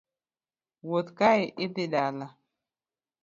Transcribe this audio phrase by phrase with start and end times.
[0.87, 2.25] Wuoth kae idhi dala.